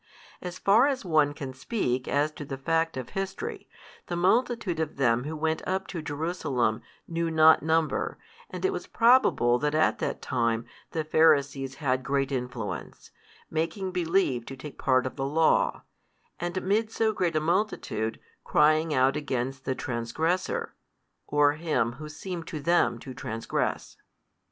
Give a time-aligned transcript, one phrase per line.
[0.41, 3.69] As far as one can speak as to the fact of history,
[4.07, 8.17] the multitude of them who went up to Jerusalem knew not number,
[8.49, 13.11] and it was probable that at that time the Pharisees had great influence,
[13.51, 15.83] making believe to take the part of the law,
[16.39, 20.73] and mid so great a multitude crying out against the transgressor,
[21.27, 23.97] or Him Who seemed to them to transgress.